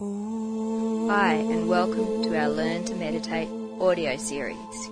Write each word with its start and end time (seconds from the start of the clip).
Hi, 0.00 1.34
and 1.34 1.68
welcome 1.68 2.22
to 2.22 2.38
our 2.38 2.48
Learn 2.48 2.84
to 2.84 2.94
Meditate 2.94 3.48
audio 3.80 4.16
series. 4.16 4.90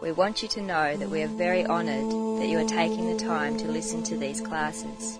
We 0.00 0.12
want 0.12 0.40
you 0.40 0.46
to 0.50 0.62
know 0.62 0.96
that 0.96 1.10
we 1.10 1.24
are 1.24 1.26
very 1.26 1.66
honoured 1.66 2.38
that 2.40 2.46
you 2.46 2.60
are 2.60 2.68
taking 2.68 3.08
the 3.08 3.18
time 3.24 3.56
to 3.56 3.66
listen 3.66 4.04
to 4.04 4.16
these 4.16 4.40
classes. 4.40 5.18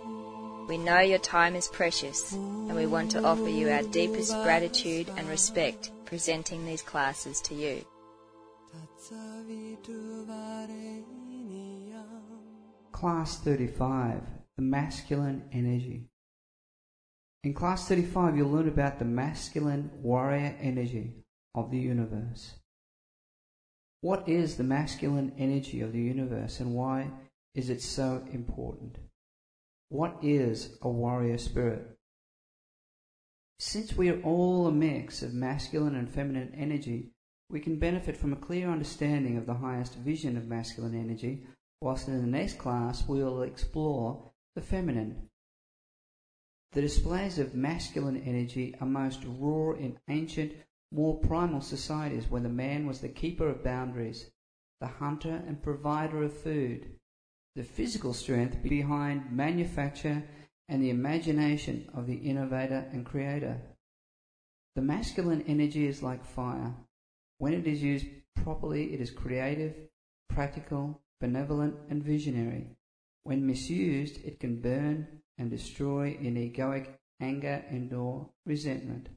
We 0.69 0.79
know 0.79 1.01
your 1.01 1.19
time 1.19 1.57
is 1.57 1.67
precious, 1.67 2.35
and 2.35 2.77
we 2.77 2.87
want 2.87 3.11
to 3.13 3.25
offer 3.25 3.49
you 3.49 3.69
our 3.69 3.83
deepest 3.83 4.33
gratitude 4.45 5.11
and 5.17 5.29
respect 5.29 5.91
presenting 6.05 6.65
these 6.65 6.83
classes 6.83 7.41
to 7.41 7.55
you. 7.57 7.85
Class 12.93 13.39
35 13.41 14.21
The 14.55 14.63
Masculine 14.63 15.43
Energy. 15.51 16.11
In 17.45 17.55
Class 17.55 17.89
35, 17.89 18.37
you'll 18.37 18.51
learn 18.51 18.69
about 18.69 18.99
the 18.99 19.05
masculine 19.05 19.91
warrior 20.03 20.57
energy 20.61 21.15
of 21.55 21.71
the 21.71 21.79
universe. 21.79 22.55
What 24.01 24.29
is 24.29 24.57
the 24.57 24.65
masculine 24.65 25.33
energy 25.39 25.81
of 25.81 25.93
the 25.93 26.01
universe 26.01 26.61
and 26.61 26.75
why 26.75 27.11
is 27.55 27.71
it 27.71 27.83
so 27.83 28.25
important? 28.33 28.99
What 29.89 30.17
is 30.23 30.77
a 30.83 30.89
warrior 30.89 31.39
spirit? 31.39 31.97
Since 33.59 33.97
we 33.97 34.11
are 34.11 34.21
all 34.23 34.67
a 34.67 34.73
mix 34.73 35.23
of 35.23 35.33
masculine 35.33 35.95
and 35.95 36.11
feminine 36.11 36.55
energy, 36.55 37.13
we 37.49 37.61
can 37.61 37.79
benefit 37.79 38.17
from 38.17 38.33
a 38.33 38.37
clear 38.37 38.69
understanding 38.69 39.37
of 39.39 39.47
the 39.47 39.55
highest 39.55 39.95
vision 39.95 40.37
of 40.37 40.47
masculine 40.47 40.95
energy, 40.95 41.47
whilst 41.81 42.09
in 42.09 42.21
the 42.21 42.27
next 42.27 42.59
class 42.59 43.09
we 43.09 43.23
will 43.23 43.43
explore 43.43 44.31
the 44.55 44.61
feminine. 44.61 45.29
The 46.77 46.83
displays 46.83 47.39
of 47.39 47.55
masculine 47.55 48.23
energy 48.27 48.75
are 48.83 48.87
most 48.87 49.21
raw 49.25 49.71
in 49.71 49.99
ancient, 50.11 50.53
more 50.93 51.19
primal 51.21 51.63
societies 51.63 52.29
where 52.29 52.43
the 52.43 52.51
man 52.51 52.87
was 52.87 53.01
the 53.01 53.09
keeper 53.09 53.49
of 53.49 53.65
boundaries, 53.65 54.31
the 54.83 54.87
hunter 54.87 55.43
and 55.47 55.63
provider 55.63 56.23
of 56.23 56.37
food, 56.37 56.91
the 57.55 57.63
physical 57.63 58.13
strength 58.13 58.63
behind 58.63 59.33
manufacture 59.33 60.23
and 60.69 60.83
the 60.83 60.91
imagination 60.91 61.89
of 61.95 62.07
the 62.07 62.17
innovator 62.17 62.87
and 62.93 63.07
creator. 63.07 63.59
The 64.75 64.83
masculine 64.83 65.45
energy 65.49 65.87
is 65.87 66.03
like 66.03 66.27
fire. 66.27 66.75
When 67.39 67.55
it 67.55 67.67
is 67.67 67.83
used 67.83 68.05
properly, 68.35 68.93
it 68.93 69.01
is 69.01 69.11
creative, 69.11 69.75
practical, 70.29 71.01
benevolent, 71.23 71.77
and 71.89 72.05
visionary. 72.05 72.67
When 73.23 73.47
misused, 73.47 74.23
it 74.27 74.39
can 74.39 74.61
burn 74.61 75.23
and 75.39 75.51
destroy 75.51 76.17
in 76.21 76.35
egoic 76.35 76.89
anger 77.21 77.65
and 77.69 77.93
or 77.93 78.31
resentment. 78.45 79.09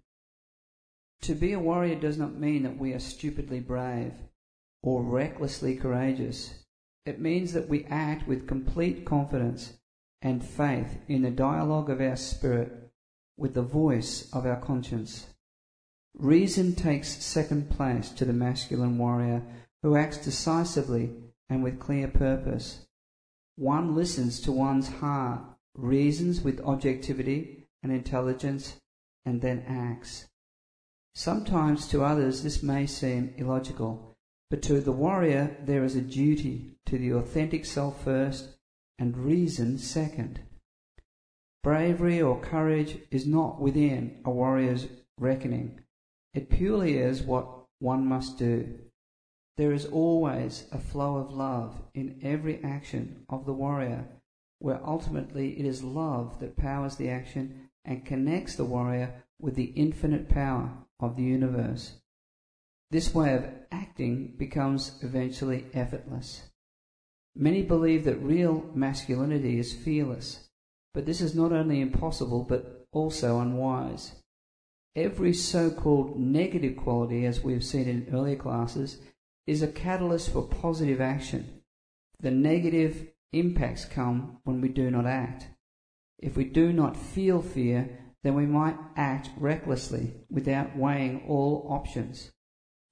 To 1.22 1.36
be 1.36 1.53
a 1.53 1.59
warrior 1.59 1.95
does 1.95 2.17
not 2.17 2.36
mean 2.36 2.64
that 2.64 2.78
we 2.78 2.94
are 2.94 3.00
stupidly 3.00 3.59
brave 3.59 4.14
or 4.81 5.03
recklessly 5.03 5.75
courageous. 5.75 6.53
It 7.06 7.20
means 7.20 7.53
that 7.53 7.67
we 7.67 7.86
act 7.86 8.28
with 8.28 8.47
complete 8.47 9.06
confidence 9.06 9.73
and 10.22 10.44
faith 10.44 11.00
in 11.08 11.22
the 11.22 11.31
dialogue 11.31 11.90
of 11.90 12.02
our 12.02 12.16
spirit 12.16 12.92
with 13.38 13.53
the 13.53 13.62
voice 13.62 14.30
of 14.34 14.45
our 14.45 14.59
conscience. 14.59 15.28
Reason 16.14 16.75
takes 16.75 17.23
second 17.23 17.70
place 17.70 18.09
to 18.12 18.25
the 18.25 18.34
masculine 18.34 18.97
warrior 18.97 19.44
who 19.81 19.95
acts 19.95 20.17
decisively 20.17 21.12
and 21.50 21.64
with 21.64 21.80
clear 21.80 22.08
purpose. 22.08 22.86
One 23.56 23.95
listens 23.95 24.40
to 24.42 24.52
one's 24.52 24.88
heart, 24.88 25.42
reasons 25.75 26.42
with 26.42 26.62
objectivity 26.62 27.67
and 27.84 27.92
intelligence, 27.92 28.78
and 29.25 29.42
then 29.42 29.64
acts. 29.67 30.28
Sometimes 31.16 31.88
to 31.88 32.03
others 32.03 32.44
this 32.44 32.64
may 32.64 32.86
seem 32.86 33.34
illogical, 33.38 34.16
but 34.50 34.62
to 34.64 34.80
the 34.81 34.92
warrior 34.92 35.58
there 35.66 35.84
is 35.84 35.95
a 35.95 36.02
duty 36.02 36.78
to 36.86 36.97
the 36.97 37.12
authentic 37.12 37.66
self 37.66 38.03
first 38.03 38.58
and 38.97 39.18
reason 39.18 39.78
second. 39.78 40.41
Bravery 41.63 42.22
or 42.22 42.40
courage 42.40 43.00
is 43.12 43.28
not 43.28 43.59
within 43.59 44.22
a 44.25 44.31
warrior's 44.31 44.88
reckoning. 45.18 45.79
It 46.34 46.50
purely 46.50 46.97
is 46.97 47.22
what 47.22 47.66
one 47.79 48.06
must 48.06 48.38
do. 48.38 48.79
There 49.58 49.74
is 49.74 49.85
always 49.85 50.66
a 50.72 50.79
flow 50.79 51.18
of 51.18 51.31
love 51.31 51.81
in 51.94 52.19
every 52.24 52.63
action 52.63 53.25
of 53.28 53.46
the 53.46 53.53
warrior, 53.53 54.08
where 54.59 54.86
ultimately 54.86 55.59
it 55.59 55.66
is 55.66 55.84
love 55.84 56.40
that 56.40 56.58
powers 56.58 56.96
the 56.96 57.09
action 57.09 57.70
and 57.86 58.06
connects 58.06 58.56
the 58.56 58.66
warrior 58.66 59.24
with 59.40 59.56
the 59.56 59.72
infinite 59.75 60.30
power 60.30 60.72
of 61.00 61.16
the 61.16 61.24
universe. 61.24 61.94
This 62.92 63.14
way 63.14 63.34
of 63.34 63.46
acting 63.72 64.34
becomes 64.38 65.00
eventually 65.02 65.66
effortless. 65.74 66.50
Many 67.36 67.62
believe 67.62 68.03
that 68.06 68.22
real 68.22 68.70
masculinity 68.74 69.59
is 69.59 69.74
fearless, 69.74 70.50
but 70.94 71.06
this 71.06 71.22
is 71.22 71.36
not 71.36 71.53
only 71.53 71.80
impossible 71.80 72.44
but 72.44 72.88
also 72.91 73.40
unwise. 73.40 74.16
Every 74.96 75.34
so 75.34 75.70
called 75.70 76.20
negative 76.20 76.76
quality, 76.76 77.26
as 77.26 77.44
we 77.44 77.53
have 77.53 77.64
seen 77.64 77.88
in 77.88 78.08
earlier 78.12 78.36
classes, 78.36 78.97
is 79.47 79.62
a 79.62 79.68
catalyst 79.68 80.34
for 80.34 80.47
positive 80.47 81.00
action. 81.00 81.62
The 82.20 82.31
negative 82.31 83.08
impacts 83.34 83.85
come 83.85 84.38
when 84.44 84.62
we 84.62 84.69
do 84.69 84.90
not 84.90 85.06
act. 85.06 85.47
If 86.17 86.35
we 86.35 86.44
do 86.44 86.73
not 86.73 86.97
feel 86.97 87.41
fear, 87.41 88.00
then 88.23 88.35
we 88.35 88.45
might 88.45 88.78
act 88.97 89.29
recklessly 89.38 90.13
without 90.29 90.75
weighing 90.75 91.23
all 91.28 91.66
options. 91.69 92.31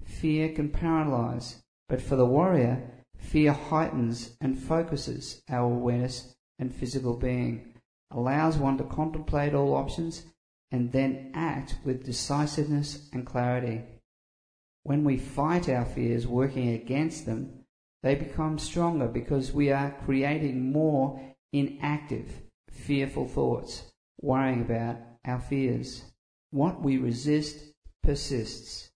Fear 0.04 0.54
can 0.54 0.70
paralyze, 0.70 1.64
but 1.90 2.02
for 2.02 2.16
the 2.16 2.26
warrior, 2.26 3.04
fear 3.18 3.52
heightens 3.52 4.38
and 4.40 4.58
focuses 4.58 5.42
our 5.50 5.66
awareness 5.66 6.36
and 6.60 6.74
physical 6.74 7.16
being, 7.16 7.74
allows 8.12 8.58
one 8.58 8.78
to 8.78 8.84
contemplate 8.84 9.54
all 9.54 9.74
options, 9.74 10.24
and 10.72 10.92
then 10.92 11.32
act 11.34 11.78
with 11.84 12.06
decisiveness 12.06 13.10
and 13.12 13.26
clarity. 13.26 13.82
When 14.84 15.04
we 15.04 15.18
fight 15.18 15.68
our 15.68 15.86
fears, 15.86 16.26
working 16.26 16.70
against 16.70 17.26
them, 17.26 17.57
they 18.08 18.16
become 18.16 18.58
stronger 18.58 19.06
because 19.06 19.52
we 19.52 19.70
are 19.70 19.94
creating 20.06 20.72
more 20.72 21.20
inactive, 21.52 22.42
fearful 22.72 23.28
thoughts, 23.28 23.92
worrying 24.22 24.62
about 24.62 24.96
our 25.26 25.42
fears. 25.42 26.04
What 26.52 26.82
we 26.82 26.98
resist 26.98 27.74
persists. 28.02 28.92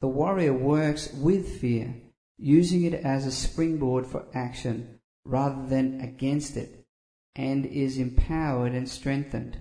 The 0.00 0.08
warrior 0.08 0.54
works 0.54 1.12
with 1.12 1.60
fear, 1.60 1.96
using 2.38 2.82
it 2.84 2.94
as 2.94 3.26
a 3.26 3.30
springboard 3.30 4.06
for 4.06 4.24
action 4.32 5.00
rather 5.26 5.66
than 5.66 6.00
against 6.00 6.56
it, 6.56 6.86
and 7.36 7.66
is 7.66 7.98
empowered 7.98 8.72
and 8.72 8.88
strengthened. 8.88 9.58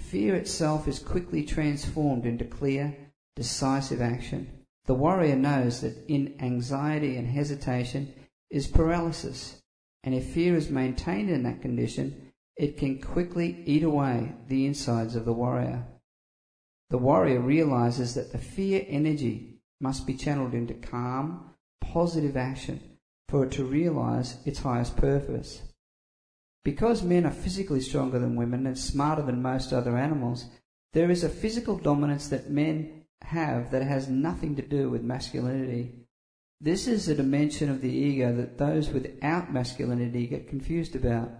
Fear 0.00 0.34
itself 0.34 0.88
is 0.88 0.98
quickly 0.98 1.44
transformed 1.44 2.26
into 2.26 2.44
clear, 2.44 2.96
decisive 3.36 4.00
action. 4.00 4.59
The 4.90 4.94
warrior 4.94 5.36
knows 5.36 5.82
that 5.82 6.04
in 6.08 6.34
anxiety 6.40 7.16
and 7.16 7.28
hesitation 7.28 8.12
is 8.50 8.66
paralysis, 8.66 9.62
and 10.02 10.16
if 10.16 10.32
fear 10.34 10.56
is 10.56 10.68
maintained 10.68 11.30
in 11.30 11.44
that 11.44 11.62
condition, 11.62 12.32
it 12.56 12.76
can 12.76 13.00
quickly 13.00 13.62
eat 13.66 13.84
away 13.84 14.34
the 14.48 14.66
insides 14.66 15.14
of 15.14 15.24
the 15.24 15.32
warrior. 15.32 15.86
The 16.88 16.98
warrior 16.98 17.38
realizes 17.38 18.14
that 18.14 18.32
the 18.32 18.38
fear 18.38 18.84
energy 18.88 19.60
must 19.80 20.08
be 20.08 20.14
channeled 20.14 20.54
into 20.54 20.74
calm, 20.74 21.54
positive 21.80 22.36
action 22.36 22.80
for 23.28 23.44
it 23.44 23.52
to 23.52 23.64
realize 23.64 24.38
its 24.44 24.58
highest 24.58 24.96
purpose. 24.96 25.62
Because 26.64 27.04
men 27.04 27.26
are 27.26 27.30
physically 27.30 27.80
stronger 27.80 28.18
than 28.18 28.34
women 28.34 28.66
and 28.66 28.76
smarter 28.76 29.22
than 29.22 29.40
most 29.40 29.72
other 29.72 29.96
animals, 29.96 30.46
there 30.94 31.12
is 31.12 31.22
a 31.22 31.28
physical 31.28 31.78
dominance 31.78 32.26
that 32.26 32.50
men 32.50 32.99
have 33.22 33.70
that 33.70 33.82
has 33.82 34.08
nothing 34.08 34.56
to 34.56 34.62
do 34.62 34.90
with 34.90 35.02
masculinity. 35.02 35.92
This 36.60 36.86
is 36.86 37.08
a 37.08 37.14
dimension 37.14 37.70
of 37.70 37.80
the 37.80 37.92
ego 37.92 38.34
that 38.36 38.58
those 38.58 38.90
without 38.90 39.52
masculinity 39.52 40.26
get 40.26 40.48
confused 40.48 40.94
about. 40.94 41.30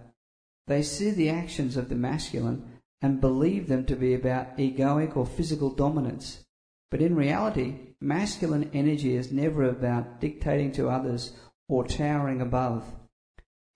They 0.67 0.81
see 0.81 1.11
the 1.11 1.29
actions 1.29 1.77
of 1.77 1.89
the 1.89 1.95
masculine 1.95 2.79
and 3.01 3.21
believe 3.21 3.67
them 3.67 3.85
to 3.85 3.95
be 3.95 4.13
about 4.13 4.57
egoic 4.57 5.17
or 5.17 5.25
physical 5.25 5.69
dominance. 5.69 6.43
But 6.89 7.01
in 7.01 7.15
reality, 7.15 7.75
masculine 7.99 8.69
energy 8.73 9.15
is 9.15 9.31
never 9.31 9.63
about 9.63 10.19
dictating 10.19 10.71
to 10.73 10.89
others 10.89 11.33
or 11.67 11.85
towering 11.85 12.41
above. 12.41 12.83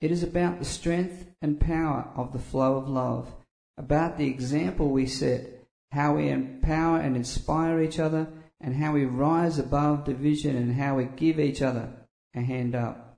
It 0.01 0.11
is 0.11 0.23
about 0.23 0.59
the 0.59 0.65
strength 0.65 1.27
and 1.41 1.59
power 1.59 2.09
of 2.15 2.33
the 2.33 2.39
flow 2.39 2.75
of 2.75 2.89
love, 2.89 3.33
about 3.77 4.17
the 4.17 4.27
example 4.27 4.89
we 4.89 5.05
set, 5.05 5.54
how 5.91 6.15
we 6.15 6.29
empower 6.29 6.99
and 6.99 7.15
inspire 7.15 7.81
each 7.81 7.99
other, 7.99 8.27
and 8.59 8.75
how 8.75 8.93
we 8.93 9.05
rise 9.05 9.59
above 9.59 10.05
division 10.05 10.55
and 10.55 10.75
how 10.75 10.95
we 10.95 11.05
give 11.05 11.39
each 11.39 11.61
other 11.61 11.89
a 12.33 12.41
hand 12.41 12.75
up. 12.75 13.17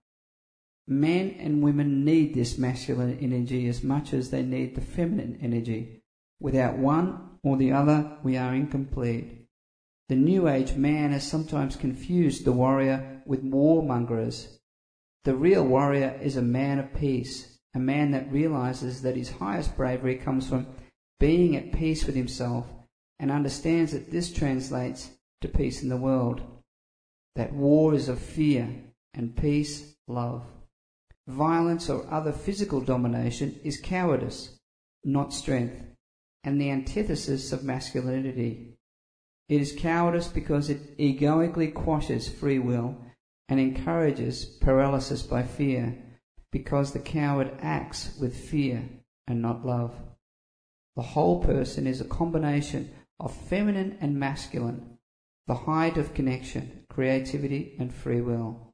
Men 0.88 1.36
and 1.40 1.62
women 1.62 2.06
need 2.06 2.34
this 2.34 2.58
masculine 2.58 3.18
energy 3.20 3.68
as 3.68 3.84
much 3.84 4.14
as 4.14 4.30
they 4.30 4.42
need 4.42 4.76
the 4.76 4.82
feminine 4.82 5.38
energy. 5.42 6.02
Without 6.40 6.78
one 6.78 7.38
or 7.44 7.58
the 7.58 7.72
other, 7.72 8.18
we 8.24 8.38
are 8.38 8.54
incomplete. 8.54 9.48
The 10.10 10.16
New 10.16 10.48
Age 10.48 10.76
man 10.76 11.12
has 11.12 11.28
sometimes 11.28 11.76
confused 11.76 12.46
the 12.46 12.54
warrior 12.54 13.22
with 13.26 13.44
warmongers. 13.44 14.58
The 15.26 15.36
real 15.36 15.66
warrior 15.66 16.18
is 16.22 16.38
a 16.38 16.42
man 16.42 16.80
of 16.80 16.94
peace, 16.94 17.58
a 17.76 17.80
man 17.80 18.12
that 18.12 18.32
realizes 18.32 19.02
that 19.02 19.18
his 19.18 19.30
highest 19.30 19.76
bravery 19.76 20.16
comes 20.16 20.48
from 20.48 20.68
being 21.20 21.56
at 21.56 21.72
peace 21.72 22.06
with 22.06 22.16
himself 22.16 22.66
and 23.20 23.32
understands 23.32 23.92
that 23.92 24.12
this 24.12 24.32
translates 24.32 25.12
to 25.42 25.48
peace 25.48 25.82
in 25.82 25.90
the 25.90 25.98
world. 25.98 26.42
That 27.36 27.54
war 27.54 27.94
is 27.94 28.10
of 28.10 28.20
fear 28.20 28.70
and 29.14 29.36
peace, 29.36 29.96
love. 30.08 30.44
Violence 31.28 31.90
or 31.90 32.08
other 32.12 32.32
physical 32.32 32.82
domination 32.82 33.60
is 33.64 33.82
cowardice, 33.82 34.58
not 35.04 35.34
strength, 35.34 35.84
and 36.44 36.60
the 36.60 36.72
antithesis 36.72 37.52
of 37.52 37.64
masculinity. 37.64 38.78
It 39.50 39.62
is 39.62 39.76
cowardice 39.78 40.28
because 40.28 40.70
it 40.70 40.80
egoically 40.98 41.70
quashes 41.70 42.30
free 42.30 42.60
will 42.60 42.96
and 43.50 43.60
encourages 43.60 44.46
paralysis 44.46 45.22
by 45.24 45.44
fear, 45.44 45.98
because 46.52 46.92
the 46.92 47.00
coward 47.00 47.52
acts 47.62 48.18
with 48.20 48.36
fear 48.36 48.84
and 49.28 49.42
not 49.42 49.66
love. 49.66 49.94
The 50.98 51.04
whole 51.04 51.44
person 51.44 51.86
is 51.86 52.02
a 52.02 52.06
combination 52.06 52.90
of 53.20 53.32
feminine 53.32 54.00
and 54.02 54.20
masculine, 54.20 54.98
the 55.46 55.54
height 55.54 55.96
of 55.96 56.16
connection, 56.16 56.86
creativity, 56.90 57.76
and 57.78 57.94
free 57.94 58.20
will. 58.20 58.74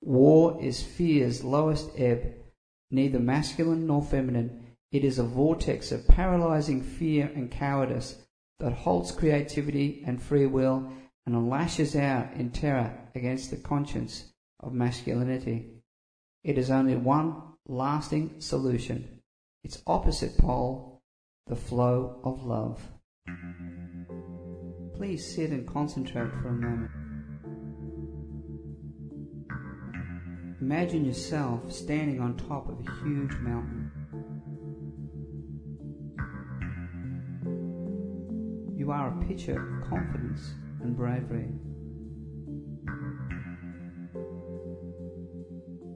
War 0.00 0.58
is 0.58 0.82
fear's 0.82 1.44
lowest 1.44 1.90
ebb, 1.98 2.32
neither 2.90 3.18
masculine 3.18 3.86
nor 3.86 4.02
feminine. 4.02 4.74
It 4.90 5.04
is 5.04 5.18
a 5.18 5.22
vortex 5.22 5.92
of 5.92 6.08
paralyzing 6.08 6.82
fear 6.82 7.30
and 7.34 7.50
cowardice 7.50 8.16
that 8.58 8.72
halts 8.72 9.12
creativity 9.12 10.02
and 10.06 10.22
free 10.22 10.46
will 10.46 10.90
and 11.26 11.50
lashes 11.50 11.94
out 11.94 12.32
in 12.32 12.52
terror 12.52 12.90
against 13.14 13.50
the 13.50 13.58
conscience 13.58 14.32
of 14.60 14.72
masculinity. 14.72 15.74
It 16.42 16.56
is 16.56 16.70
only 16.70 16.96
one 16.96 17.34
lasting 17.66 18.40
solution. 18.40 19.20
Its 19.62 19.82
opposite 19.86 20.38
pole, 20.38 20.89
the 21.46 21.56
flow 21.56 22.20
of 22.24 22.44
love. 22.44 22.80
Please 24.94 25.34
sit 25.34 25.50
and 25.50 25.66
concentrate 25.66 26.30
for 26.42 26.48
a 26.48 26.52
moment. 26.52 26.90
Imagine 30.60 31.04
yourself 31.04 31.72
standing 31.72 32.20
on 32.20 32.36
top 32.36 32.68
of 32.68 32.78
a 32.86 32.90
huge 33.02 33.32
mountain. 33.40 33.90
You 38.76 38.90
are 38.92 39.08
a 39.08 39.26
picture 39.26 39.60
of 39.60 39.88
confidence 39.88 40.54
and 40.82 40.96
bravery. 40.96 41.48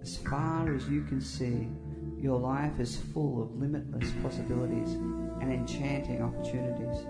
As 0.02 0.16
far 0.18 0.74
as 0.74 0.88
you 0.88 1.02
can 1.04 1.20
see, 1.20 1.68
your 2.24 2.40
life 2.40 2.80
is 2.80 2.96
full 3.12 3.42
of 3.42 3.54
limitless 3.60 4.10
possibilities 4.22 4.94
and 5.42 5.52
enchanting 5.52 6.22
opportunities. 6.22 7.04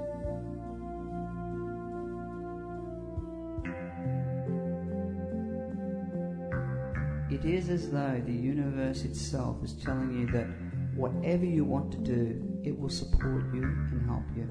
It 7.31 7.49
is 7.49 7.69
as 7.69 7.91
though 7.91 8.21
the 8.27 8.33
universe 8.33 9.05
itself 9.05 9.63
is 9.63 9.75
telling 9.75 10.19
you 10.19 10.27
that 10.33 10.49
whatever 10.97 11.45
you 11.45 11.65
want 11.65 11.93
to 11.93 11.99
do, 11.99 12.61
it 12.65 12.77
will 12.77 12.91
support 12.91 13.45
you 13.55 13.63
and 13.63 14.05
help 14.07 14.25
you. 14.35 14.49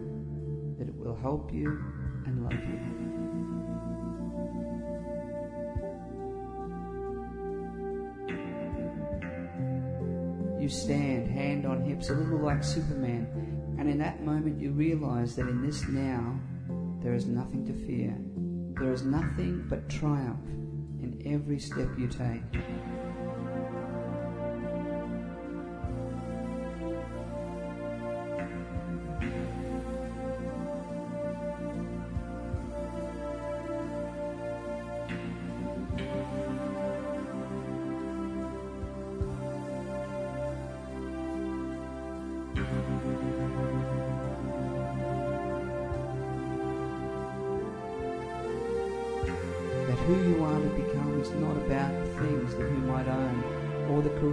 That 0.80 0.88
it 0.88 0.96
will 0.96 1.18
help 1.18 1.54
you 1.54 1.78
and 2.26 2.42
love 2.42 2.54
you. 2.54 3.23
You 10.64 10.70
stand, 10.70 11.30
hand 11.30 11.66
on 11.66 11.84
hips, 11.84 12.10
a 12.10 12.14
little 12.14 12.40
like 12.40 12.64
Superman, 12.64 13.28
and 13.78 13.90
in 13.90 13.98
that 13.98 14.24
moment 14.24 14.62
you 14.62 14.72
realize 14.72 15.36
that 15.36 15.50
in 15.50 15.62
this 15.62 15.86
now 15.90 16.40
there 17.02 17.14
is 17.14 17.26
nothing 17.26 17.66
to 17.66 17.74
fear. 17.86 18.16
There 18.82 18.94
is 18.94 19.04
nothing 19.04 19.66
but 19.68 19.90
triumph 19.90 20.48
in 21.02 21.22
every 21.26 21.60
step 21.60 21.90
you 21.98 22.08
take. 22.08 22.64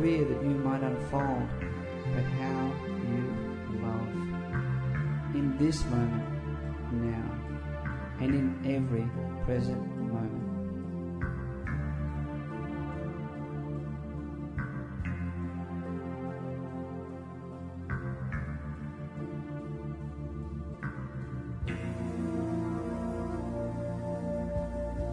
Career 0.01 0.25
that 0.25 0.43
you 0.43 0.55
might 0.65 0.83
unfold, 0.83 1.47
but 2.15 2.25
how 2.41 2.73
you 3.11 3.23
love. 3.83 4.09
In 5.35 5.55
this 5.59 5.85
moment, 5.85 6.25
now, 6.91 7.31
and 8.21 8.35
in 8.35 8.47
every 8.65 9.07
present 9.45 9.79
moment. 9.99 10.47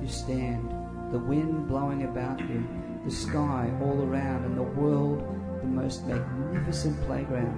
You 0.01 0.07
stand, 0.07 0.71
the 1.11 1.19
wind 1.19 1.67
blowing 1.67 2.03
about 2.03 2.39
you, 2.39 2.65
the 3.03 3.11
sky 3.11 3.69
all 3.81 4.01
around, 4.01 4.36
world 4.77 5.23
the 5.61 5.67
most 5.67 6.05
magnificent 6.05 6.99
playground 7.05 7.55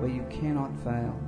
where 0.00 0.10
you 0.10 0.24
cannot 0.30 0.70
fail. 0.82 1.18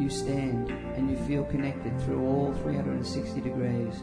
You 0.00 0.08
stand 0.08 0.70
and 0.96 1.10
you 1.10 1.16
feel 1.26 1.44
connected 1.44 2.00
through 2.02 2.26
all 2.26 2.52
360 2.62 3.40
degrees, 3.40 4.02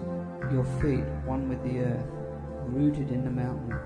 your 0.51 0.63
feet 0.82 1.03
one 1.25 1.50
with 1.50 1.62
the 1.63 1.79
earth, 1.79 2.06
rooted 2.68 3.10
in 3.12 3.24
the 3.24 3.32
mountain, 3.32 3.77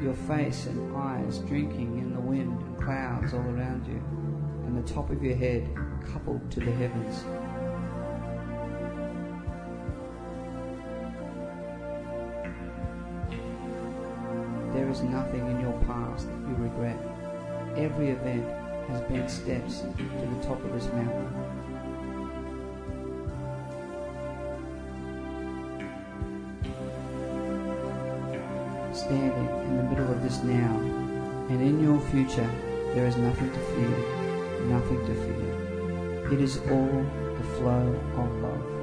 your 0.00 0.14
face 0.14 0.66
and 0.66 0.96
eyes 0.96 1.38
drinking 1.40 1.98
in 1.98 2.12
the 2.14 2.20
wind 2.20 2.60
and 2.60 2.82
clouds 2.82 3.34
all 3.34 3.40
around 3.40 3.86
you, 3.86 4.02
and 4.66 4.76
the 4.76 4.92
top 4.92 5.10
of 5.10 5.22
your 5.22 5.36
head 5.36 5.68
coupled 6.12 6.50
to 6.50 6.60
the 6.60 6.72
heavens. 6.72 7.24
There 14.74 14.88
is 14.88 15.02
nothing 15.02 15.46
in 15.46 15.60
your 15.60 15.78
past 15.86 16.26
that 16.28 16.48
you 16.48 16.54
regret. 16.56 16.98
Every 17.76 18.10
event 18.10 18.44
has 18.88 19.00
been 19.02 19.28
steps 19.28 19.80
to 19.80 19.86
the 19.86 20.42
top 20.42 20.64
of 20.64 20.72
this 20.72 20.86
mountain. 20.86 21.61
Standing 29.06 29.48
in 29.64 29.76
the 29.78 29.82
middle 29.82 30.08
of 30.12 30.22
this 30.22 30.44
now, 30.44 30.76
and 31.50 31.60
in 31.60 31.82
your 31.82 32.00
future, 32.12 32.48
there 32.94 33.04
is 33.04 33.16
nothing 33.16 33.50
to 33.50 33.58
fear, 33.58 34.68
nothing 34.68 35.04
to 35.06 35.14
fear. 35.26 36.32
It 36.32 36.40
is 36.40 36.58
all 36.70 37.04
the 37.36 37.44
flow 37.58 38.00
of 38.16 38.42
love. 38.42 38.81